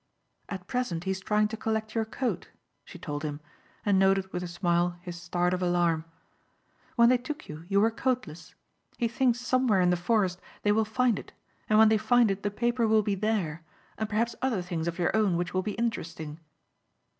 "At 0.49 0.65
present 0.65 1.03
he 1.03 1.11
is 1.11 1.19
trying 1.19 1.47
to 1.49 1.55
collect 1.57 1.93
your 1.93 2.05
coat," 2.05 2.49
she 2.83 2.97
told 2.97 3.21
him 3.21 3.39
and 3.85 3.99
noted 3.99 4.33
with 4.33 4.41
a 4.41 4.47
smile 4.47 4.97
his 5.03 5.15
start 5.21 5.53
of 5.53 5.61
alarm. 5.61 6.05
"When 6.95 7.09
they 7.09 7.19
took 7.19 7.47
you 7.47 7.65
you 7.69 7.79
were 7.79 7.91
coatless. 7.91 8.55
He 8.97 9.07
thinks 9.07 9.39
somewhere 9.39 9.79
in 9.79 9.91
the 9.91 9.95
forest 9.95 10.41
they 10.63 10.71
will 10.71 10.85
find 10.85 11.19
it 11.19 11.33
and 11.69 11.77
when 11.77 11.89
they 11.89 11.97
find 11.99 12.31
it 12.31 12.41
the 12.41 12.49
paper 12.49 12.87
will 12.87 13.03
be 13.03 13.13
there 13.13 13.63
and 13.95 14.09
perhaps 14.09 14.33
other 14.41 14.63
things 14.63 14.87
of 14.87 14.97
your 14.97 15.15
own 15.15 15.37
which 15.37 15.53
will 15.53 15.61
be 15.61 15.73
interesting." 15.73 16.39